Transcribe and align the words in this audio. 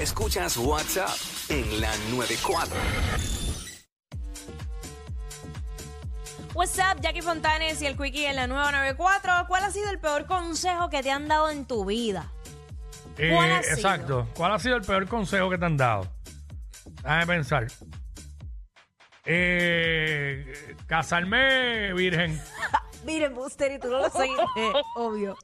Escuchas 0.00 0.56
WhatsApp 0.56 1.10
en 1.50 1.78
la 1.78 1.94
94. 2.10 2.74
What's 6.54 6.78
up, 6.78 7.02
Jackie 7.02 7.20
Fontanes 7.20 7.82
y 7.82 7.86
el 7.86 7.98
Quickie 7.98 8.24
en 8.24 8.36
la 8.36 8.46
nueva 8.46 8.72
94. 8.72 9.44
¿Cuál 9.46 9.64
ha 9.64 9.70
sido 9.70 9.90
el 9.90 9.98
peor 9.98 10.24
consejo 10.24 10.88
que 10.88 11.02
te 11.02 11.10
han 11.10 11.28
dado 11.28 11.50
en 11.50 11.66
tu 11.66 11.84
vida? 11.84 12.32
Eh, 13.18 13.30
¿Cuál 13.34 13.52
ha 13.52 13.62
sido? 13.62 13.76
exacto. 13.76 14.28
¿Cuál 14.34 14.52
ha 14.52 14.58
sido 14.58 14.76
el 14.76 14.82
peor 14.82 15.06
consejo 15.06 15.50
que 15.50 15.58
te 15.58 15.66
han 15.66 15.76
dado? 15.76 16.06
Déjame 17.02 17.26
pensar. 17.26 17.66
Eh, 19.26 20.76
casarme 20.86 21.92
virgen. 21.92 22.40
Miren, 23.04 23.34
Buster, 23.34 23.70
y 23.70 23.78
tú 23.78 23.88
no 23.90 23.98
lo 23.98 24.08
seguiste, 24.08 24.72
obvio. 24.96 25.36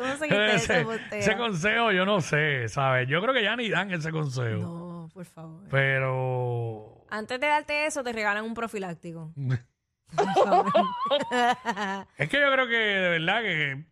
Ese, 1.12 1.36
consejo 1.36 1.92
yo 1.92 2.04
no 2.04 2.20
sé, 2.20 2.68
¿sabes? 2.68 3.08
Yo 3.08 3.20
creo 3.20 3.34
que 3.34 3.42
ya 3.42 3.56
ni 3.56 3.68
dan 3.68 3.90
ese 3.90 4.10
consejo. 4.10 4.60
No, 4.60 5.08
por 5.12 5.24
favor. 5.24 5.64
Pero... 5.70 7.04
Antes 7.10 7.40
de 7.40 7.46
darte 7.46 7.86
eso, 7.86 8.04
te 8.04 8.12
regalan 8.12 8.44
un 8.44 8.54
profiláctico. 8.54 9.32
Es 12.18 12.28
que 12.28 12.40
yo 12.40 12.52
creo 12.52 12.66
que 12.66 12.76
de 12.76 13.08
verdad 13.10 13.42
que 13.42 13.84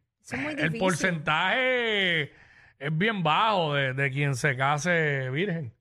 el 0.58 0.78
porcentaje 0.78 2.32
es 2.78 2.98
bien 2.98 3.22
bajo 3.22 3.74
de, 3.74 3.94
de 3.94 4.10
quien 4.10 4.34
se 4.34 4.56
case 4.56 5.30
virgen. 5.30 5.72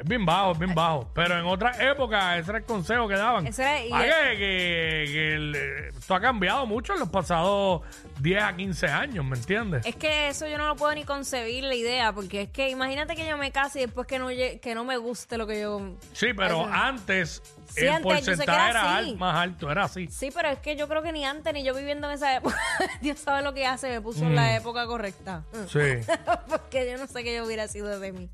Es 0.00 0.06
bien 0.08 0.24
bajo, 0.24 0.52
es 0.52 0.58
bien 0.58 0.74
bajo. 0.74 1.10
Pero 1.14 1.38
en 1.38 1.44
otras 1.44 1.78
épocas 1.78 2.38
ese 2.38 2.50
era 2.50 2.58
el 2.60 2.64
consejo 2.64 3.06
que 3.06 3.16
daban. 3.16 3.46
Ese 3.46 3.60
era- 3.62 3.84
y 3.84 3.90
Ah, 3.92 4.02
que, 4.30 4.38
que- 4.38 5.04
que 5.12 5.34
el- 5.34 5.54
eh, 5.54 5.88
esto 5.98 6.14
ha 6.14 6.20
cambiado 6.20 6.64
mucho 6.64 6.94
en 6.94 7.00
los 7.00 7.10
pasados 7.10 7.82
10 8.18 8.42
a 8.42 8.56
15 8.56 8.86
años, 8.86 9.22
¿me 9.26 9.36
entiendes? 9.36 9.84
Es 9.84 9.96
que 9.96 10.28
eso 10.28 10.48
yo 10.48 10.56
no 10.56 10.66
lo 10.68 10.76
puedo 10.76 10.94
ni 10.94 11.04
concebir 11.04 11.64
la 11.64 11.74
idea, 11.74 12.14
porque 12.14 12.42
es 12.42 12.48
que 12.48 12.70
imagínate 12.70 13.14
que 13.14 13.26
yo 13.28 13.36
me 13.36 13.52
case 13.52 13.80
y 13.80 13.84
después 13.86 14.06
que 14.06 14.18
no, 14.18 14.30
lle- 14.30 14.58
que 14.60 14.74
no 14.74 14.84
me 14.84 14.96
guste 14.96 15.36
lo 15.36 15.46
que 15.46 15.60
yo... 15.60 15.96
Sí, 16.14 16.28
pero 16.34 16.62
Eso. 16.62 16.70
antes 16.72 17.42
Sí, 17.68 17.82
el 17.84 17.90
antes 17.90 18.10
yo 18.10 18.16
sé 18.16 18.30
que 18.40 18.46
porcentaje 18.46 18.70
era 18.70 18.70
era 18.70 18.96
así. 18.98 19.10
al- 19.10 19.16
más 19.18 19.36
alto, 19.36 19.70
era 19.70 19.84
así. 19.84 20.06
Sí, 20.08 20.30
pero 20.34 20.48
es 20.48 20.58
que 20.60 20.76
yo 20.76 20.88
creo 20.88 21.02
que 21.02 21.12
ni 21.12 21.26
antes 21.26 21.52
ni 21.52 21.62
yo 21.62 21.74
viviendo 21.74 22.08
en 22.08 22.14
esa 22.14 22.34
época, 22.36 22.56
Dios 23.02 23.18
sabe 23.18 23.42
lo 23.42 23.52
que 23.52 23.66
hace, 23.66 23.90
me 23.90 24.00
puso 24.00 24.24
en 24.24 24.34
la 24.34 24.56
época 24.56 24.86
correcta. 24.86 25.44
Sí. 25.68 25.78
porque 26.48 26.90
yo 26.90 26.96
no 26.96 27.06
sé 27.06 27.22
qué 27.22 27.36
yo 27.36 27.44
hubiera 27.44 27.68
sido 27.68 28.00
de 28.00 28.12
mí. 28.12 28.30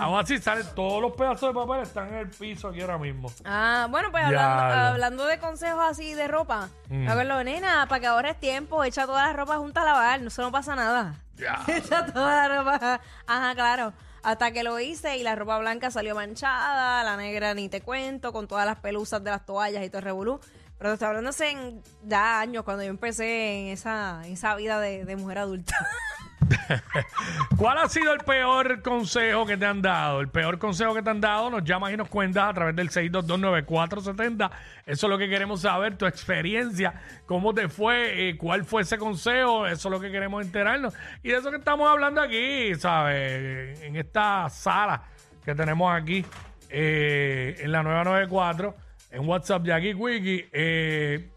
hago 0.00 0.18
así, 0.18 0.38
salen 0.38 0.64
todos 0.74 1.00
los 1.00 1.12
pedazos 1.12 1.54
de 1.54 1.60
papel 1.60 1.82
están 1.82 2.08
en 2.08 2.14
el 2.14 2.28
piso 2.30 2.68
aquí 2.68 2.80
ahora 2.80 2.98
mismo. 2.98 3.30
Ah, 3.44 3.86
bueno, 3.90 4.10
pues 4.10 4.24
hablando, 4.24 4.64
Diablo. 4.64 4.86
hablando 4.88 5.26
de 5.26 5.38
consejos 5.38 5.84
así 5.88 6.14
de 6.14 6.26
ropa, 6.26 6.68
Mm. 6.88 7.04
me 7.04 7.10
acuerdo, 7.12 7.44
nena, 7.44 7.86
para 7.86 8.00
que 8.00 8.06
ahorres 8.08 8.40
tiempo, 8.40 8.82
echa 8.82 9.04
toda 9.06 9.26
la 9.26 9.32
ropa 9.34 9.58
junta 9.58 9.82
a 9.82 9.84
lavar, 9.84 10.20
no, 10.22 10.28
eso 10.28 10.42
no 10.42 10.50
pasa 10.50 10.74
nada. 10.74 11.14
Ya. 11.36 11.60
Echa 11.68 12.06
toda 12.06 12.48
la 12.48 12.56
ropa, 12.58 13.00
ajá, 13.26 13.54
claro. 13.54 13.92
Hasta 14.22 14.50
que 14.52 14.62
lo 14.62 14.78
hice 14.80 15.16
y 15.16 15.22
la 15.22 15.34
ropa 15.36 15.58
blanca 15.58 15.90
salió 15.90 16.14
manchada, 16.14 17.04
la 17.04 17.16
negra 17.16 17.54
ni 17.54 17.68
te 17.68 17.80
cuento, 17.80 18.32
con 18.32 18.48
todas 18.48 18.66
las 18.66 18.80
pelusas 18.80 19.22
de 19.22 19.30
las 19.30 19.46
toallas 19.46 19.84
y 19.84 19.88
todo 19.88 19.98
el 19.98 20.04
revolú. 20.04 20.40
Pero 20.78 20.90
te 20.90 20.94
estoy 20.94 21.08
hablando 21.08 21.30
hace 21.30 21.80
ya 22.04 22.40
años, 22.40 22.64
cuando 22.64 22.84
yo 22.84 22.90
empecé 22.90 23.60
en 23.60 23.66
esa, 23.68 24.20
en 24.24 24.32
esa 24.34 24.54
vida 24.54 24.80
de, 24.80 25.04
de 25.04 25.16
mujer 25.16 25.38
adulta. 25.38 25.74
¿Cuál 27.56 27.78
ha 27.78 27.88
sido 27.88 28.12
el 28.12 28.20
peor 28.20 28.82
consejo 28.82 29.46
que 29.46 29.56
te 29.56 29.66
han 29.66 29.82
dado? 29.82 30.20
El 30.20 30.28
peor 30.28 30.58
consejo 30.58 30.94
que 30.94 31.02
te 31.02 31.10
han 31.10 31.20
dado, 31.20 31.50
nos 31.50 31.64
llamas 31.64 31.92
y 31.92 31.96
nos 31.96 32.08
cuentas 32.08 32.50
a 32.50 32.54
través 32.54 32.76
del 32.76 32.90
6229470. 32.90 34.50
Eso 34.86 35.06
es 35.06 35.10
lo 35.10 35.18
que 35.18 35.28
queremos 35.28 35.62
saber, 35.62 35.96
tu 35.96 36.06
experiencia, 36.06 36.94
cómo 37.26 37.54
te 37.54 37.68
fue, 37.68 38.28
eh, 38.28 38.36
cuál 38.36 38.64
fue 38.64 38.82
ese 38.82 38.98
consejo, 38.98 39.66
eso 39.66 39.88
es 39.88 39.92
lo 39.92 40.00
que 40.00 40.10
queremos 40.10 40.44
enterarnos. 40.44 40.94
Y 41.22 41.30
de 41.30 41.38
eso 41.38 41.50
que 41.50 41.58
estamos 41.58 41.88
hablando 41.90 42.20
aquí, 42.20 42.74
¿sabes? 42.76 43.80
En 43.82 43.96
esta 43.96 44.48
sala 44.48 45.02
que 45.44 45.54
tenemos 45.54 45.92
aquí, 45.92 46.24
eh, 46.70 47.56
en 47.60 47.72
la 47.72 47.82
994, 47.82 48.74
en 49.10 49.28
WhatsApp 49.28 49.62
de 49.62 49.72
aquí, 49.72 49.94
Wiki. 49.94 50.46
Eh, 50.52 51.30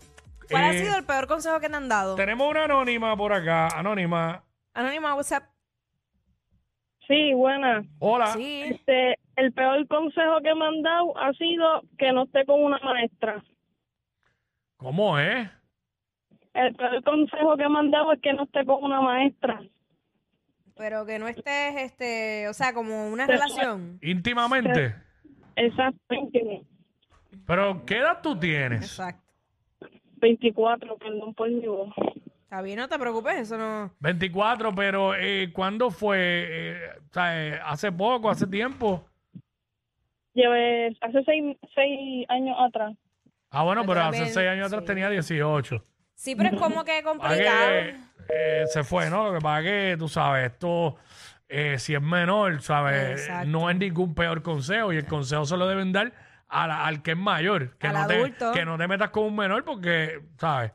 ¿Cuál 0.49 0.63
ha 0.65 0.73
sido 0.73 0.97
el 0.97 1.05
peor 1.05 1.27
consejo 1.27 1.59
que 1.59 1.69
te 1.69 1.75
han 1.75 1.87
dado? 1.87 2.15
Tenemos 2.15 2.49
una 2.49 2.65
anónima 2.65 3.15
por 3.15 3.31
acá, 3.31 3.67
anónima. 3.67 4.43
Anónima, 4.73 5.15
WhatsApp. 5.15 5.43
Sí, 7.07 7.33
buena. 7.33 7.83
Hola. 7.99 8.27
Sí. 8.27 8.63
Este, 8.63 9.17
el 9.35 9.51
peor 9.53 9.85
consejo 9.87 10.39
que 10.41 10.55
me 10.55 10.65
han 10.65 10.81
dado 10.81 11.17
ha 11.17 11.33
sido 11.33 11.81
que 11.97 12.11
no 12.11 12.23
esté 12.23 12.45
con 12.45 12.63
una 12.63 12.79
maestra. 12.79 13.43
¿Cómo 14.77 15.19
es? 15.19 15.49
El 16.53 16.75
peor 16.75 17.03
consejo 17.03 17.57
que 17.57 17.67
me 17.67 17.79
han 17.79 17.91
dado 17.91 18.13
es 18.13 18.21
que 18.21 18.33
no 18.33 18.43
esté 18.43 18.65
con 18.65 18.83
una 18.83 19.01
maestra. 19.01 19.61
Pero 20.77 21.05
que 21.05 21.19
no 21.19 21.27
estés, 21.27 21.75
este, 21.75 22.47
o 22.47 22.53
sea, 22.53 22.73
como 22.73 23.09
una 23.09 23.27
relación. 23.27 23.99
Íntimamente. 24.01 24.95
Exactamente. 25.55 26.65
Pero, 27.45 27.85
¿qué 27.85 27.97
edad 27.97 28.21
tú 28.23 28.39
tienes? 28.39 28.81
Exacto. 28.83 29.31
24, 30.17 30.97
perdón 30.97 31.33
por 31.33 31.49
mi 31.49 31.67
voz. 31.67 31.93
Está 32.51 32.61
bien, 32.61 32.79
no 32.79 32.89
te 32.89 32.99
preocupes, 32.99 33.33
eso 33.37 33.57
no. 33.57 33.93
24, 34.01 34.75
pero 34.75 35.15
eh, 35.15 35.51
¿cuándo 35.53 35.89
fue? 35.89 36.17
Eh, 36.19 36.79
o 37.09 37.13
sea, 37.13 37.47
eh, 37.47 37.59
¿Hace 37.63 37.93
poco, 37.93 38.29
hace 38.29 38.45
tiempo? 38.45 39.05
Llevé 40.33 40.89
hace 40.99 41.23
seis, 41.23 41.55
seis 41.73 42.25
años 42.27 42.57
atrás. 42.59 42.93
Ah, 43.51 43.63
bueno, 43.63 43.83
Pero 43.83 43.93
pero 43.93 44.01
también, 44.01 44.23
hace 44.25 44.33
seis 44.33 44.49
años 44.49 44.67
atrás 44.67 44.81
sí. 44.81 44.87
tenía 44.87 45.09
18. 45.09 45.85
Sí, 46.13 46.35
pero 46.35 46.49
es 46.49 46.59
como 46.61 46.83
que 46.83 47.01
Para 47.01 47.03
complicado. 47.03 47.69
que 47.69 47.95
eh, 48.27 48.63
se 48.67 48.83
fue, 48.83 49.09
¿no? 49.09 49.27
Lo 49.29 49.33
que 49.35 49.39
pasa 49.39 49.59
es 49.61 49.65
que, 49.65 49.95
tú 49.97 50.09
sabes, 50.09 50.51
esto, 50.51 50.97
eh, 51.47 51.79
si 51.79 51.95
es 51.95 52.01
menor, 52.01 52.61
¿sabes? 52.61 53.21
Exacto. 53.21 53.47
No 53.49 53.69
es 53.69 53.77
ningún 53.77 54.13
peor 54.13 54.41
consejo 54.43 54.91
y 54.91 54.97
el 54.97 55.05
consejo 55.05 55.45
se 55.45 55.55
lo 55.55 55.67
deben 55.69 55.93
dar 55.93 56.11
a 56.49 56.67
la- 56.67 56.85
al 56.85 57.01
que 57.01 57.11
es 57.11 57.17
mayor. 57.17 57.77
Que 57.77 57.87
Al 57.87 57.93
no, 57.93 58.07
te, 58.07 58.15
adulto. 58.15 58.51
que 58.51 58.65
no 58.65 58.77
te 58.77 58.89
metas 58.89 59.09
con 59.11 59.23
un 59.23 59.37
menor 59.37 59.63
porque, 59.63 60.19
¿sabes? 60.37 60.73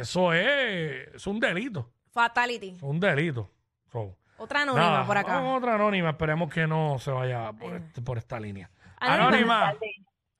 Eso 0.00 0.32
es, 0.32 1.08
es 1.14 1.26
un 1.26 1.40
delito. 1.40 1.90
Fatality. 2.12 2.70
Es 2.76 2.82
un 2.82 2.98
delito. 3.00 3.50
So, 3.92 4.16
Otra 4.38 4.62
anónima 4.62 4.86
Nada, 4.90 5.06
por 5.06 5.16
acá. 5.16 5.34
vamos 5.36 5.54
a 5.54 5.58
otra 5.58 5.74
anónima. 5.74 6.10
Esperemos 6.10 6.52
que 6.52 6.66
no 6.66 6.98
se 6.98 7.10
vaya 7.10 7.52
por, 7.52 7.74
este- 7.76 8.02
por 8.02 8.18
esta 8.18 8.38
línea. 8.40 8.70
Anónima. 8.98 9.68
Anónima. 9.70 9.78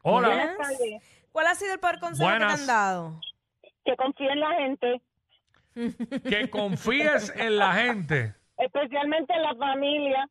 Hola. 0.02 0.28
Buenas. 0.28 0.56
¿Cuál 1.32 1.46
ha 1.48 1.54
sido 1.54 1.74
el 1.74 1.80
peor 1.80 1.98
consejo 2.00 2.30
que 2.30 2.38
te 2.38 2.44
han 2.44 2.66
dado? 2.66 3.20
Que 3.84 3.94
confíe 3.96 4.32
en 4.32 4.40
la 4.40 4.54
gente, 4.54 5.02
Que 6.28 6.48
confíes 6.50 7.32
en 7.36 7.58
la 7.58 7.72
gente. 7.74 8.34
especialmente 8.58 9.34
en 9.34 9.42
la 9.42 9.54
familia. 9.54 10.28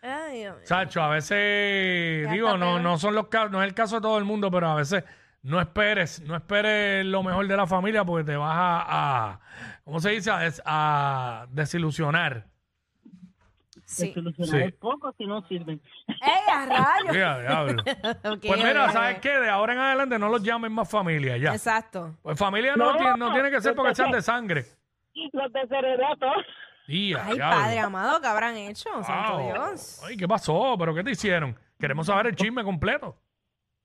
Ay, 0.00 0.38
Dios 0.40 0.56
mío. 0.56 0.64
Chacho, 0.66 1.02
a 1.02 1.08
veces, 1.08 2.24
Ya 2.26 2.32
digo, 2.32 2.46
está 2.48 2.58
no, 2.58 2.66
peor. 2.74 2.80
no 2.82 2.98
son 2.98 3.14
los 3.16 3.26
casos, 3.28 3.50
no 3.50 3.60
es 3.62 3.68
el 3.68 3.74
caso 3.74 3.96
de 3.96 4.02
todo 4.02 4.16
el 4.18 4.24
mundo, 4.24 4.48
pero 4.50 4.68
a 4.68 4.74
veces 4.76 5.02
no 5.42 5.60
esperes, 5.60 6.20
no 6.22 6.34
esperes 6.36 7.04
lo 7.06 7.22
mejor 7.22 7.46
de 7.46 7.56
la 7.56 7.66
familia 7.66 8.04
porque 8.04 8.24
te 8.24 8.36
vas 8.36 8.54
a, 8.56 9.30
a 9.32 9.40
¿cómo 9.84 10.00
se 10.00 10.10
dice? 10.10 10.30
A, 10.30 10.38
des- 10.40 10.62
a 10.64 11.46
desilusionar. 11.50 12.46
Sí. 13.84 14.14
Sí. 14.44 14.70
poco 14.78 15.14
si 15.16 15.24
no 15.24 15.40
sirven. 15.48 15.80
¡Ey, 16.08 16.52
a 16.52 16.66
rayos! 16.66 17.12
Mira, 17.12 17.40
diablo. 17.40 17.82
Ok, 18.24 18.40
Pues 18.46 18.62
mira, 18.62 18.84
ok, 18.84 18.90
¿sabes 18.92 19.18
qué? 19.20 19.30
De 19.38 19.48
ahora 19.48 19.72
en 19.72 19.78
adelante 19.78 20.18
no 20.18 20.28
los 20.28 20.42
llamen 20.42 20.70
más 20.72 20.90
familia, 20.90 21.38
ya. 21.38 21.52
Exacto. 21.54 22.14
Pues 22.20 22.38
familia 22.38 22.76
no, 22.76 22.92
No, 22.92 22.96
tiene, 22.98 23.16
no 23.16 23.32
tiene 23.32 23.50
que 23.50 23.60
ser 23.62 23.74
porque 23.74 23.94
sean 23.94 24.10
de 24.10 24.20
sangre. 24.20 24.66
Los 25.32 25.52
desheredatos. 25.52 26.44
Día, 26.86 27.22
Ay, 27.24 27.38
padre 27.38 27.78
amado, 27.80 28.20
¿qué 28.20 28.26
habrán 28.28 28.56
hecho? 28.56 28.88
Santo 29.04 29.38
Dios. 29.40 30.02
Ay, 30.06 30.16
¿qué 30.16 30.26
pasó? 30.28 30.74
¿Pero 30.78 30.94
qué 30.94 31.02
te 31.04 31.10
hicieron? 31.10 31.58
Queremos 31.78 32.06
saber 32.06 32.28
el 32.28 32.36
chisme 32.36 32.64
completo. 32.64 33.16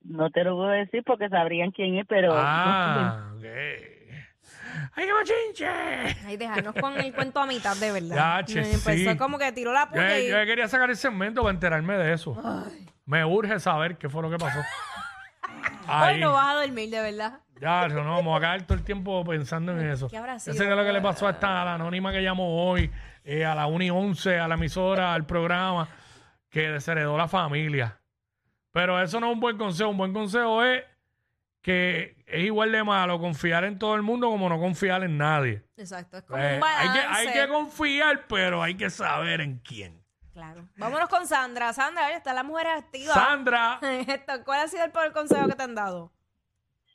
No 0.04 0.30
te 0.30 0.44
lo 0.44 0.56
voy 0.56 0.68
a 0.68 0.78
decir 0.80 1.02
porque 1.04 1.28
sabrían 1.28 1.70
quién 1.70 1.96
es, 1.96 2.06
pero 2.06 2.32
Ah, 2.36 3.32
ok. 3.36 3.44
¡Ay, 4.96 5.06
qué 5.06 5.12
machinche! 5.12 5.66
Ay, 6.26 6.36
dejarnos 6.36 6.74
con 6.74 6.98
el 6.98 7.12
cuento 7.14 7.40
a 7.40 7.46
mitad, 7.46 7.76
de 7.76 7.92
verdad. 7.92 8.40
Ya, 8.40 8.44
che, 8.44 8.60
Me 8.60 8.72
Empezó 8.72 9.10
sí. 9.12 9.16
como 9.16 9.38
que 9.38 9.50
tiró 9.52 9.72
la 9.72 9.84
Yo, 9.86 9.90
puya 9.92 10.18
y... 10.20 10.28
yo 10.28 10.36
quería 10.44 10.68
sacar 10.68 10.90
el 10.90 10.96
segmento 10.96 11.42
para 11.42 11.54
enterarme 11.54 11.96
de 11.96 12.12
eso. 12.12 12.36
Ay, 12.44 12.86
Me 13.06 13.24
urge 13.24 13.58
saber 13.60 13.96
qué 13.96 14.08
fue 14.08 14.22
lo 14.22 14.30
que 14.30 14.36
pasó. 14.36 14.58
Hoy 15.86 16.14
Ahí. 16.14 16.20
no 16.20 16.32
vas 16.32 16.48
a 16.56 16.60
dormir, 16.64 16.90
de 16.90 17.00
verdad. 17.00 17.40
Ya, 17.60 17.88
no, 17.88 18.02
vamos 18.16 18.36
a 18.36 18.40
caer 18.40 18.62
todo 18.64 18.76
el 18.76 18.84
tiempo 18.84 19.24
pensando 19.24 19.72
en 19.72 19.88
eso. 19.90 20.08
¿Qué 20.08 20.16
habrá 20.16 20.34
Ese 20.36 20.52
sido? 20.52 20.64
es 20.64 20.76
lo 20.76 20.84
que 20.84 20.92
le 20.92 21.00
pasó 21.00 21.28
a 21.28 21.30
esta 21.30 21.62
a 21.62 21.64
la 21.64 21.74
anónima 21.74 22.10
que 22.12 22.22
llamó 22.22 22.68
hoy, 22.68 22.90
eh, 23.24 23.44
a 23.44 23.54
la 23.54 23.66
1 23.66 23.84
y 23.84 23.90
11, 23.90 24.38
a 24.38 24.48
la 24.48 24.54
emisora, 24.56 25.14
al 25.14 25.24
programa, 25.24 25.88
que 26.50 26.68
desheredó 26.70 27.16
la 27.16 27.28
familia. 27.28 27.98
Pero 28.74 29.00
eso 29.00 29.20
no 29.20 29.28
es 29.28 29.32
un 29.34 29.38
buen 29.40 29.56
consejo. 29.56 29.88
Un 29.90 29.96
buen 29.96 30.12
consejo 30.12 30.60
es 30.64 30.82
que 31.62 32.16
es 32.26 32.42
igual 32.44 32.72
de 32.72 32.82
malo 32.82 33.20
confiar 33.20 33.62
en 33.62 33.78
todo 33.78 33.94
el 33.94 34.02
mundo 34.02 34.28
como 34.28 34.48
no 34.48 34.58
confiar 34.58 35.04
en 35.04 35.16
nadie. 35.16 35.62
Exacto, 35.76 36.16
es 36.18 36.24
como 36.24 36.42
Eh, 36.42 36.56
un 36.58 36.64
hay, 36.64 36.88
balance. 36.88 37.00
que, 37.00 37.06
hay 37.06 37.32
que 37.46 37.48
confiar, 37.52 38.26
pero 38.26 38.60
hay 38.64 38.76
que 38.76 38.90
saber 38.90 39.40
en 39.42 39.60
quién. 39.60 40.02
Claro. 40.32 40.68
Vámonos 40.76 41.08
con 41.08 41.24
Sandra. 41.28 41.72
Sandra, 41.72 42.06
oye, 42.06 42.16
están 42.16 42.34
las 42.34 42.44
mujeres 42.44 42.72
activas. 42.76 43.14
Sandra, 43.14 43.78
Esto, 44.08 44.32
¿Cuál 44.44 44.62
ha 44.62 44.66
sido 44.68 44.84
el 44.84 44.90
peor 44.90 45.12
consejo 45.12 45.46
que 45.46 45.54
te 45.54 45.62
han 45.62 45.76
dado? 45.76 46.10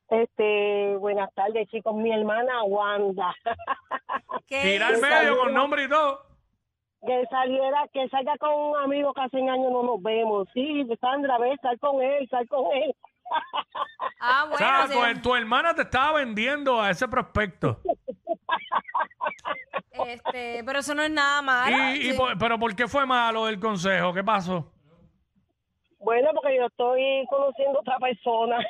Este, 0.09 0.97
buenas 0.97 1.33
tardes, 1.33 1.65
chicos. 1.69 1.95
Mi 1.95 2.11
hermana 2.11 2.61
Wanda. 2.63 3.33
¿Qué 4.47 4.61
tira 4.63 4.87
al 4.87 4.99
medio 4.99 5.37
con 5.37 5.53
nombre 5.53 5.85
y 5.85 5.87
todo. 5.87 6.25
Que 7.05 7.23
saliera, 7.29 7.87
que 7.93 8.07
salga 8.09 8.37
con 8.37 8.53
un 8.53 8.77
amigo 8.77 9.13
que 9.13 9.21
hace 9.21 9.37
años 9.37 9.71
no 9.71 9.83
nos 9.83 10.01
vemos. 10.03 10.47
Sí, 10.53 10.85
Sandra, 10.99 11.37
ve, 11.37 11.55
sal 11.61 11.79
con 11.79 12.01
él, 12.01 12.27
sal 12.29 12.47
con 12.47 12.65
él. 12.73 12.95
Ah, 14.21 14.43
O 14.45 14.49
bueno. 14.49 14.57
sea, 14.57 14.87
sí. 14.87 15.13
tu, 15.15 15.29
tu 15.29 15.35
hermana 15.35 15.73
te 15.75 15.83
estaba 15.83 16.13
vendiendo 16.13 16.81
a 16.81 16.89
ese 16.89 17.07
prospecto. 17.07 17.79
Este, 20.07 20.63
pero 20.65 20.79
eso 20.79 20.93
no 20.95 21.03
es 21.03 21.11
nada 21.11 21.41
malo. 21.41 21.75
Y, 21.95 21.99
y 22.07 22.11
Sí. 22.11 22.17
por- 22.17 22.37
pero 22.37 22.57
¿por 22.59 22.75
qué 22.75 22.87
fue 22.87 23.05
malo 23.05 23.47
el 23.47 23.59
consejo? 23.59 24.13
¿Qué 24.13 24.23
pasó? 24.23 24.71
Bueno, 25.99 26.29
porque 26.33 26.55
yo 26.57 26.65
estoy 26.67 27.25
conociendo 27.29 27.79
otra 27.79 27.97
persona. 27.99 28.57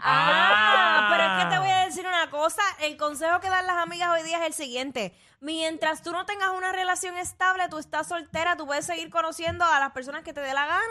Ah, 0.00 1.00
Ah. 1.00 1.08
pero 1.10 1.24
es 1.24 1.44
que 1.44 1.50
te 1.50 1.58
voy 1.58 1.70
a 1.70 1.84
decir 1.86 2.06
una 2.06 2.30
cosa. 2.30 2.62
El 2.80 2.96
consejo 2.96 3.40
que 3.40 3.48
dan 3.48 3.66
las 3.66 3.76
amigas 3.78 4.10
hoy 4.10 4.22
día 4.22 4.38
es 4.38 4.46
el 4.46 4.52
siguiente. 4.52 5.14
Mientras 5.40 6.02
tú 6.02 6.12
no 6.12 6.24
tengas 6.24 6.50
una 6.50 6.72
relación 6.72 7.16
estable, 7.16 7.68
tú 7.68 7.78
estás 7.78 8.06
soltera, 8.08 8.56
tú 8.56 8.66
puedes 8.66 8.86
seguir 8.86 9.10
conociendo 9.10 9.64
a 9.64 9.80
las 9.80 9.90
personas 9.92 10.22
que 10.22 10.32
te 10.32 10.40
dé 10.40 10.52
la 10.54 10.66
gana, 10.66 10.82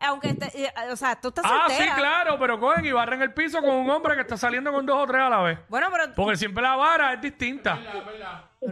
aunque 0.00 0.28
esté- 0.30 0.64
eh, 0.66 0.72
o 0.90 0.96
sea, 0.96 1.20
tú 1.20 1.28
estás 1.28 1.44
Ah, 1.46 1.66
soltera. 1.66 1.94
sí, 1.94 2.00
claro, 2.00 2.38
pero 2.38 2.58
cogen 2.58 2.84
y 2.86 2.92
barren 2.92 3.22
el 3.22 3.34
piso 3.34 3.60
con 3.60 3.70
un 3.70 3.90
hombre 3.90 4.14
que 4.14 4.22
está 4.22 4.36
saliendo 4.36 4.72
con 4.72 4.86
dos 4.86 4.96
o 5.02 5.06
tres 5.06 5.20
a 5.22 5.28
la 5.28 5.40
vez. 5.42 5.58
Bueno, 5.68 5.88
pero, 5.90 6.14
Porque 6.14 6.36
siempre 6.36 6.62
la 6.62 6.76
vara 6.76 7.12
es 7.12 7.20
distinta. 7.20 7.78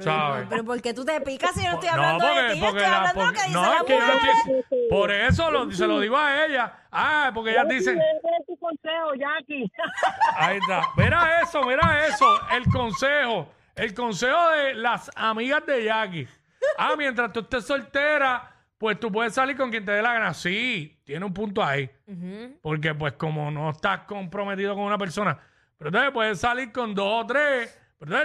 ¿Sabes? 0.01 0.47
pero 0.49 0.65
¿por 0.65 0.81
qué 0.81 0.95
tú 0.95 1.05
te 1.05 1.21
picas 1.21 1.53
si 1.55 1.63
yo 1.65 1.71
no 1.71 1.75
estoy 1.75 1.89
No, 1.89 1.95
hablando 1.95 2.27
de 2.27 2.53
ti? 2.55 2.61
Yo 2.61 2.67
estoy 2.67 2.81
la- 2.83 2.97
hablando 2.97 3.21
de 3.21 3.27
lo 3.27 3.33
porque- 3.33 3.41
que 3.41 3.47
dice 3.47 3.53
no, 3.61 3.63
la 3.71 3.77
es 3.77 3.83
que 3.85 3.93
yo 3.93 4.07
no 4.07 4.13
estoy- 4.59 4.89
Por 4.91 5.11
eso 5.13 5.51
lo- 5.51 5.71
se 5.73 5.87
lo 5.87 6.01
digo 6.01 6.17
a 6.17 6.45
ella. 6.47 6.73
Ah, 6.91 7.31
porque 7.35 7.51
ellas 7.53 7.69
dicen. 7.69 7.99
Ese 7.99 8.29
es 8.41 8.47
tu 8.47 8.57
consejo, 8.59 9.15
Jackie. 9.15 9.71
Ahí 10.37 10.59
está. 10.59 10.83
Mira 10.97 11.41
eso, 11.43 11.63
mira 11.65 12.07
eso. 12.07 12.27
El 12.53 12.65
consejo. 12.67 13.49
El 13.75 13.95
consejo 13.95 14.51
de 14.51 14.75
las 14.75 15.11
amigas 15.15 15.65
de 15.67 15.85
Jackie. 15.85 16.29
Ah, 16.79 16.95
mientras 16.97 17.33
tú 17.33 17.41
estés 17.41 17.65
soltera, 17.67 18.51
pues 18.79 18.99
tú 19.01 19.11
puedes 19.11 19.35
salir 19.35 19.57
con 19.57 19.71
quien 19.71 19.85
te 19.85 19.93
dé 19.93 20.03
la 20.03 20.13
gana. 20.15 20.35
Sí, 20.35 21.01
tiene 21.05 21.25
un 21.25 21.33
punto 21.35 21.63
ahí. 21.63 21.91
Porque 22.61 22.95
pues 22.95 23.15
como 23.15 23.51
no 23.51 23.71
estás 23.71 24.01
comprometido 24.01 24.75
con 24.75 24.85
una 24.85 24.99
persona, 24.99 25.39
pero 25.79 25.89
entonces 25.89 26.13
puedes 26.13 26.39
salir 26.41 26.71
con 26.73 26.95
dos 26.95 27.25
o 27.25 27.27
tres. 27.27 27.79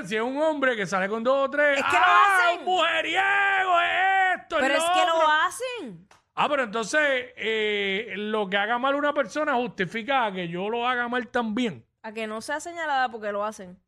Si 0.08 0.16
es 0.16 0.22
un 0.22 0.42
hombre 0.42 0.76
que 0.76 0.88
sale 0.88 1.08
con 1.08 1.24
dos 1.24 1.48
o 1.48 1.50
tres, 1.52 1.78
Es 1.78 1.86
que 1.86 1.92
lo 1.92 1.98
¡ah, 2.04 2.38
hacen. 2.48 2.60
un 2.60 2.66
mujeriego 2.66 3.80
es 3.82 4.40
esto! 4.42 4.58
Pero 4.60 4.74
es 4.74 4.84
que 4.84 5.02
otro! 5.02 5.20
lo 5.20 5.28
hacen. 5.30 6.08
Ah, 6.34 6.48
pero 6.50 6.64
entonces 6.64 7.00
eh, 7.36 8.14
lo 8.16 8.50
que 8.50 8.58
haga 8.58 8.78
mal 8.80 8.96
una 8.96 9.14
persona 9.14 9.54
justifica 9.56 10.26
a 10.26 10.32
que 10.32 10.48
yo 10.48 10.70
lo 10.70 10.88
haga 10.88 11.08
mal 11.08 11.28
también. 11.28 11.86
A 12.04 12.12
que 12.12 12.26
no 12.28 12.42
sea 12.42 12.60
señalada 12.60 13.10
porque 13.10 13.32
lo 13.32 13.44
hacen. 13.46 13.80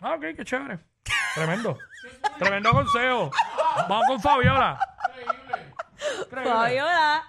Ah, 0.00 0.14
ok, 0.14 0.20
qué 0.36 0.44
chévere. 0.44 0.78
Tremendo. 1.34 1.78
Tremendo 2.38 2.70
consejo. 2.72 3.30
Vamos 3.88 4.06
con 4.06 4.20
Fabiola. 4.20 4.78
Increíble. 6.26 6.50
Fabiola. 6.50 7.24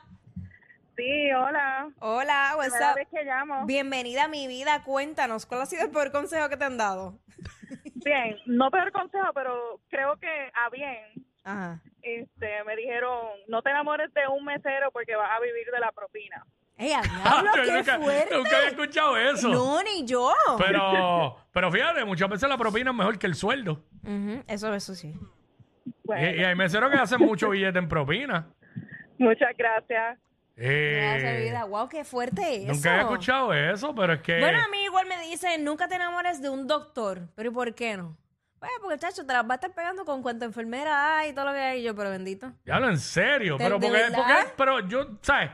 Sí, 0.95 1.31
hola. 1.33 1.89
Hola, 1.99 2.53
what's 2.55 2.69
Primera 2.69 2.91
up? 2.91 2.95
vez 2.95 3.07
que 3.11 3.23
llamo. 3.23 3.65
Bienvenida 3.65 4.25
a 4.25 4.27
mi 4.29 4.47
vida. 4.47 4.83
Cuéntanos, 4.83 5.45
¿cuál 5.45 5.61
ha 5.61 5.65
sido 5.65 5.83
el 5.83 5.91
peor 5.91 6.11
consejo 6.11 6.47
que 6.47 6.55
te 6.57 6.63
han 6.65 6.77
dado? 6.77 7.17
Bien, 8.05 8.37
no 8.45 8.69
peor 8.71 8.91
consejo, 8.93 9.31
pero 9.33 9.79
creo 9.89 10.15
que 10.17 10.29
a 10.53 10.69
bien. 10.69 11.25
Ajá. 11.43 11.81
Este, 12.01 12.63
me 12.65 12.75
dijeron, 12.75 13.19
no 13.47 13.61
te 13.61 13.71
enamores 13.71 14.13
de 14.13 14.21
un 14.27 14.45
mesero 14.45 14.91
porque 14.91 15.15
vas 15.15 15.29
a 15.35 15.39
vivir 15.41 15.65
de 15.71 15.79
la 15.79 15.91
propina. 15.91 16.45
¡Ey, 16.77 16.91
a 16.93 17.01
diablo, 17.01 17.51
yo 17.55 17.63
qué 17.63 17.71
nunca, 17.71 17.99
fuerte! 17.99 18.37
nunca 18.37 18.57
había 18.57 18.69
escuchado 18.69 19.17
eso. 19.17 19.49
No, 19.49 19.81
ni 19.83 20.05
yo. 20.05 20.31
Pero, 20.59 21.37
pero 21.51 21.71
fíjate, 21.71 22.05
muchas 22.05 22.29
veces 22.29 22.47
la 22.47 22.57
propina 22.57 22.91
es 22.91 22.95
mejor 22.97 23.17
que 23.17 23.27
el 23.27 23.35
sueldo. 23.35 23.83
Ujú, 24.03 24.43
Eso, 24.47 24.73
eso 24.73 24.93
sí. 24.93 25.13
Y, 26.07 26.13
y 26.41 26.43
hay 26.43 26.55
meseros 26.55 26.91
que 26.91 26.97
hacen 26.97 27.19
mucho 27.21 27.49
billete 27.49 27.79
en 27.79 27.87
propina. 27.89 28.47
muchas 29.17 29.55
gracias. 29.57 30.19
Eh, 30.57 31.41
vida. 31.43 31.65
Wow, 31.65 31.89
qué 31.89 32.03
fuerte 32.03 32.63
eso. 32.63 32.73
nunca 32.73 32.91
había 32.91 33.01
escuchado 33.03 33.53
eso, 33.53 33.93
pero 33.93 34.13
es 34.13 34.21
que... 34.21 34.39
Bueno, 34.39 34.59
a 34.63 34.67
mí 34.69 34.77
igual 34.85 35.05
me 35.07 35.19
dicen, 35.27 35.63
nunca 35.63 35.87
te 35.87 35.95
enamores 35.95 36.41
de 36.41 36.49
un 36.49 36.65
doctor. 36.67 37.27
Pero 37.35 37.49
¿y 37.49 37.53
por 37.53 37.73
qué 37.75 37.97
no? 37.97 38.17
Pues 38.59 38.71
porque, 38.81 38.97
chacho, 38.97 39.25
te 39.25 39.33
las 39.33 39.43
va 39.47 39.53
a 39.53 39.55
estar 39.55 39.73
pegando 39.73 40.05
con 40.05 40.21
cuánta 40.21 40.45
enfermera 40.45 41.19
hay 41.19 41.31
y 41.31 41.33
todo 41.33 41.45
lo 41.45 41.53
que 41.53 41.59
hay. 41.59 41.79
Y 41.81 41.83
yo, 41.83 41.95
pero 41.95 42.09
bendito. 42.09 42.51
Ya 42.65 42.79
lo 42.79 42.89
en 42.89 42.97
serio, 42.97 43.57
¿De- 43.57 43.63
pero 43.65 43.79
porque, 43.79 44.01
porque- 44.15 44.33
pero 44.57 44.79
yo, 44.87 45.17
¿sabes? 45.21 45.51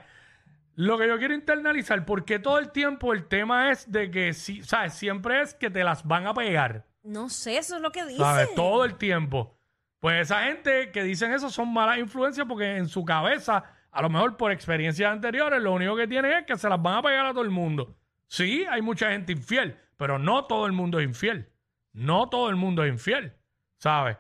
Lo 0.76 0.98
que 0.98 1.08
yo 1.08 1.18
quiero 1.18 1.34
internalizar, 1.34 2.06
porque 2.06 2.40
todo 2.40 2.58
el 2.60 2.72
tiempo 2.72 3.12
el 3.12 3.28
tema 3.28 3.72
es 3.72 3.92
de 3.92 4.10
que, 4.10 4.34
si, 4.34 4.64
¿sabes? 4.64 4.94
Siempre 4.94 5.42
es 5.42 5.54
que 5.54 5.70
te 5.70 5.84
las 5.84 6.06
van 6.06 6.28
a 6.28 6.34
pegar, 6.34 6.86
No 7.04 7.30
sé, 7.30 7.58
eso 7.58 7.76
es 7.76 7.82
lo 7.82 7.92
que 7.92 8.04
dicen. 8.06 8.20
¿sabes? 8.20 8.54
Todo 8.56 8.86
el 8.86 8.96
tiempo. 8.96 9.58
Pues 10.00 10.22
esa 10.22 10.44
gente 10.44 10.92
que 10.92 11.04
dicen 11.04 11.34
eso 11.34 11.50
son 11.50 11.74
malas 11.74 11.98
influencias 11.98 12.46
porque 12.48 12.78
en 12.78 12.88
su 12.88 13.04
cabeza, 13.04 13.64
a 13.92 14.02
lo 14.02 14.10
mejor 14.10 14.38
por 14.38 14.52
experiencias 14.52 15.12
anteriores, 15.12 15.62
lo 15.62 15.74
único 15.74 15.96
que 15.96 16.08
tienen 16.08 16.32
es 16.32 16.46
que 16.46 16.58
se 16.58 16.70
las 16.70 16.82
van 16.82 16.98
a 16.98 17.02
pegar 17.02 17.26
a 17.26 17.32
todo 17.32 17.44
el 17.44 17.50
mundo. 17.50 17.96
Sí, 18.28 18.66
hay 18.70 18.82
mucha 18.82 19.12
gente 19.12 19.34
infiel, 19.34 19.78
pero 19.98 20.18
no 20.18 20.46
todo 20.46 20.66
el 20.66 20.72
mundo 20.72 21.00
es 21.00 21.06
infiel. 21.06 21.50
No 21.94 22.30
todo 22.30 22.50
el 22.50 22.56
mundo 22.56 22.84
es 22.84 22.92
infiel, 22.92 23.34
¿sabes? 23.78 24.18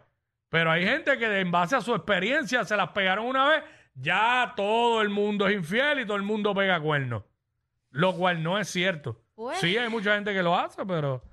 Pero 0.50 0.69
hay 0.69 0.85
gente 0.85 1.18
que 1.18 1.39
en 1.39 1.51
base 1.51 1.77
a 1.77 1.81
su 1.81 1.95
experiencia 1.95 2.65
se 2.65 2.75
las 2.75 2.89
pegaron 2.89 3.25
una 3.25 3.47
vez, 3.47 3.63
ya 3.95 4.53
todo 4.57 5.01
el 5.01 5.09
mundo 5.09 5.47
es 5.47 5.56
infiel 5.56 6.01
y 6.01 6.06
todo 6.06 6.18
el 6.18 6.23
mundo 6.23 6.53
pega 6.53 6.81
cuernos. 6.81 7.23
Lo 7.89 8.13
cual 8.15 8.44
no 8.44 8.57
es 8.57 8.68
cierto. 8.69 9.21
Sí, 9.56 9.78
hay 9.78 9.90
mucha 9.90 10.16
gente 10.16 10.33
que 10.33 10.44
lo 10.44 10.57
hace, 10.57 10.85
pero. 10.85 11.23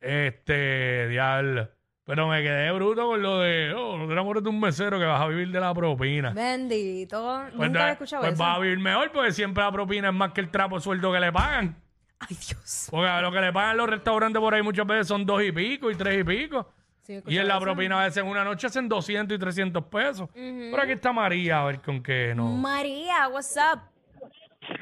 Este, 0.00 1.08
diablo. 1.08 1.68
Pero 2.10 2.26
me 2.26 2.42
quedé 2.42 2.72
bruto 2.72 3.06
con 3.06 3.22
lo 3.22 3.38
de. 3.38 3.72
Oh, 3.72 3.96
no 3.96 4.06
te 4.08 4.12
enamores 4.14 4.42
de 4.42 4.48
un 4.48 4.58
mesero 4.58 4.98
que 4.98 5.04
vas 5.04 5.20
a 5.20 5.28
vivir 5.28 5.48
de 5.52 5.60
la 5.60 5.72
propina. 5.72 6.30
Bendito. 6.30 7.40
Pues, 7.52 7.68
nunca 7.68 7.82
había 7.82 7.92
escuchado 7.92 8.22
pues 8.22 8.34
eso. 8.34 8.42
vas 8.42 8.56
a 8.56 8.58
vivir 8.58 8.78
mejor 8.80 9.12
porque 9.12 9.30
siempre 9.30 9.62
la 9.62 9.70
propina 9.70 10.08
es 10.08 10.14
más 10.14 10.32
que 10.32 10.40
el 10.40 10.50
trapo 10.50 10.74
de 10.74 10.80
sueldo 10.80 11.12
que 11.12 11.20
le 11.20 11.30
pagan. 11.30 11.76
Ay, 12.18 12.36
Dios. 12.36 12.88
Porque 12.90 13.08
a 13.08 13.20
lo 13.20 13.30
que 13.30 13.40
le 13.40 13.52
pagan 13.52 13.76
los 13.76 13.88
restaurantes 13.88 14.40
por 14.40 14.52
ahí 14.52 14.62
muchas 14.62 14.86
veces 14.88 15.06
son 15.06 15.24
dos 15.24 15.40
y 15.42 15.52
pico 15.52 15.88
y 15.88 15.94
tres 15.94 16.18
y 16.20 16.24
pico. 16.24 16.68
Sí, 17.02 17.12
he 17.14 17.22
Y 17.32 17.38
en 17.38 17.46
la 17.46 17.54
eso. 17.58 17.62
propina 17.62 18.00
a 18.00 18.04
veces 18.06 18.24
en 18.24 18.28
una 18.28 18.42
noche 18.42 18.66
hacen 18.66 18.88
200 18.88 19.36
y 19.36 19.38
300 19.38 19.84
pesos. 19.84 20.28
Pero 20.34 20.82
aquí 20.82 20.92
está 20.92 21.12
María, 21.12 21.62
a 21.62 21.64
ver 21.66 21.80
con 21.80 22.02
qué 22.02 22.34
no. 22.34 22.48
María, 22.48 23.28
what's 23.28 23.56
up? 23.56 23.80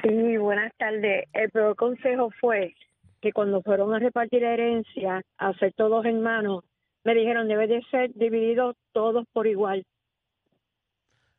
Sí, 0.01 0.35
buenas 0.37 0.71
tardes. 0.77 1.25
El 1.33 1.49
peor 1.51 1.75
consejo 1.75 2.31
fue 2.41 2.73
que 3.21 3.31
cuando 3.33 3.61
fueron 3.61 3.93
a 3.93 3.99
repartir 3.99 4.41
la 4.41 4.53
herencia, 4.53 5.21
a 5.37 5.53
ser 5.53 5.73
todos 5.73 6.05
hermanos, 6.05 6.63
me 7.03 7.13
dijeron 7.15 7.47
debe 7.47 7.67
de 7.67 7.81
ser 7.91 8.11
divididos 8.13 8.75
todos 8.91 9.25
por 9.33 9.47
igual. 9.47 9.85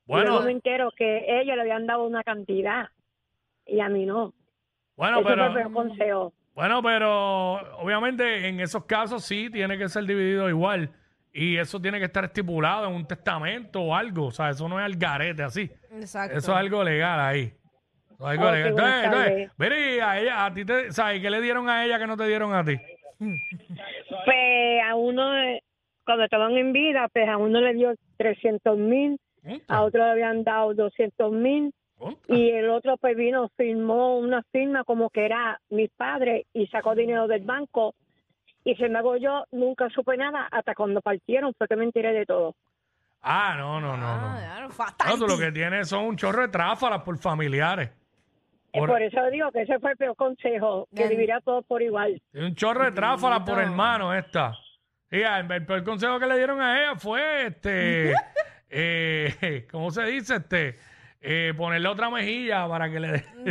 Bueno, 0.07 0.31
Luego 0.31 0.45
me 0.47 0.53
entero 0.53 0.91
que 0.97 1.41
ellos 1.41 1.55
le 1.57 1.63
habían 1.63 1.87
dado 1.87 2.05
una 2.05 2.25
cantidad 2.25 2.89
y 3.67 3.81
a 3.81 3.89
mí 3.89 4.07
no. 4.07 4.33
bueno, 4.97 5.21
Ese 5.21 5.35
fue 5.35 5.47
el 5.47 5.53
pero. 5.55 5.73
consejo. 5.73 6.33
Bueno, 6.55 6.83
pero 6.83 7.79
obviamente 7.79 8.49
en 8.49 8.61
esos 8.61 8.85
casos 8.85 9.25
sí 9.25 9.49
tiene 9.51 9.79
que 9.79 9.89
ser 9.89 10.05
dividido 10.05 10.49
igual. 10.49 10.91
Y 11.33 11.57
eso 11.59 11.81
tiene 11.81 12.01
que 12.01 12.07
estar 12.07 12.25
estipulado 12.25 12.89
en 12.89 12.95
un 12.95 13.07
testamento 13.07 13.81
o 13.81 13.95
algo. 13.95 14.27
O 14.27 14.31
sea, 14.33 14.51
eso 14.51 14.69
no 14.69 14.81
es 14.81 14.85
al 14.85 14.97
garete 14.97 15.45
así. 15.45 15.71
Exacto. 15.93 16.37
Eso 16.37 16.51
es 16.51 16.59
algo 16.59 16.83
legal 16.83 17.21
ahí. 17.21 17.55
Eso 18.13 18.25
es 18.33 18.39
algo 18.39 18.51
legal. 18.51 18.69
Entonces, 18.71 19.05
entonces, 19.05 19.51
mire, 19.57 19.97
y 19.97 20.01
a 20.01 20.21
ella, 20.21 20.45
a 20.47 20.53
ti 20.53 20.65
te, 20.65 20.91
¿sabes 20.91 21.21
qué 21.23 21.31
le 21.31 21.41
dieron 21.41 21.69
a 21.69 21.85
ella 21.85 22.01
que 22.01 22.07
no 22.09 22.17
te 22.17 22.27
dieron 22.27 22.53
a 22.53 22.65
ti? 22.65 22.77
Pues 24.25 24.83
a 24.85 24.95
uno, 24.95 25.31
cuando 26.05 26.25
estaban 26.25 26.57
en 26.57 26.73
vida, 26.73 27.09
pues 27.13 27.29
a 27.29 27.37
uno 27.37 27.61
le 27.61 27.75
dio 27.75 27.95
300 28.19 28.77
mil, 28.77 29.19
a 29.69 29.83
otro 29.83 30.05
le 30.05 30.11
habían 30.11 30.45
dado 30.45 30.75
200 30.75 31.33
mil 31.33 31.73
y 32.29 32.51
el 32.51 32.71
otro 32.71 32.97
pues 32.97 33.17
vino, 33.17 33.49
firmó 33.57 34.19
una 34.19 34.43
firma 34.53 34.85
como 34.85 35.11
que 35.11 35.25
era 35.27 35.61
mi 35.71 35.89
padre 35.89 36.47
y 36.55 36.67
sacó 36.69 36.95
dinero 36.95 37.27
del 37.29 37.45
banco 37.45 37.95
y 38.65 38.75
se 38.77 38.89
me 38.89 38.99
hago 38.99 39.17
yo, 39.17 39.45
nunca 39.53 39.89
supe 39.91 40.17
nada 40.17 40.49
hasta 40.51 40.75
cuando 40.75 41.01
partieron, 41.01 41.55
fue 41.57 41.67
que 41.69 41.77
me 41.77 41.85
enteré 41.85 42.13
de 42.13 42.27
todo. 42.27 42.55
Ah, 43.23 43.55
no, 43.59 43.81
no, 43.81 43.97
no, 43.99 44.07
Ah, 44.07 44.33
no. 44.33 44.39
claro, 44.39 44.69
No, 44.69 44.75
fatal. 44.75 45.19
tú 45.19 45.27
lo 45.27 45.39
que 45.39 45.53
tienes 45.53 45.89
son 45.89 46.05
un 46.07 46.17
chorro 46.17 46.43
de 46.43 46.49
tráfalas 46.49 47.03
por 47.03 47.19
familiares. 47.19 47.91
Por- 48.73 48.89
Por, 48.89 49.03
eso 49.03 49.21
digo 49.31 49.51
que 49.53 49.63
ese 49.63 49.79
fue 49.81 49.93
el 49.93 49.97
peor 49.97 50.17
consejo, 50.17 50.89
que 50.95 51.09
dividir 51.09 51.33
a 51.33 51.41
todos 51.41 51.65
por 51.67 51.83
igual. 51.83 52.21
Tiene 52.33 52.47
un 52.49 52.55
chorro 52.55 52.85
de 52.85 52.93
tráfala 52.93 53.45
por 53.45 53.59
hermano 53.61 54.15
esta. 54.15 54.53
Mira, 55.11 55.41
el, 55.41 55.51
el 55.51 55.67
peor 55.67 55.83
consejo 55.85 56.21
que 56.21 56.27
le 56.27 56.37
dieron 56.37 56.61
a 56.61 56.81
ella 56.81 56.95
fue 56.97 57.47
este. 57.47 58.13
eh, 58.71 59.67
¿Cómo 59.71 59.91
se 59.91 60.05
dice? 60.05 60.37
Este. 60.37 60.79
Eh, 61.23 61.53
ponerle 61.57 61.87
otra 61.89 62.09
mejilla 62.09 62.67
para 62.69 62.91
que 62.91 62.99
le 63.01 63.09
dé. 63.13 63.25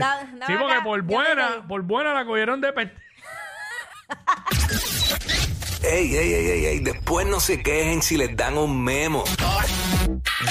Sí, 0.47 0.53
porque 0.57 0.73
acá, 0.73 0.83
por 0.83 1.01
buena, 1.03 1.65
por 1.67 1.81
buena 1.83 2.13
la 2.13 2.25
cogieron 2.25 2.61
de 2.61 2.73
pe- 2.73 2.91
Ey, 5.83 6.15
ey, 6.15 6.33
ey, 6.33 6.45
ey, 6.47 6.65
ey, 6.65 6.79
después 6.79 7.25
no 7.27 7.39
se 7.39 7.61
quejen 7.61 8.01
si 8.01 8.17
les 8.17 8.35
dan 8.35 8.57
un 8.57 8.83
memo. 8.83 9.23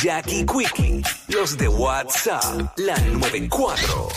Jackie 0.01 0.47
Quickie, 0.47 1.03
los 1.29 1.57
de 1.59 1.69
WhatsApp, 1.69 2.45
la 2.77 2.97
94. 2.99 4.09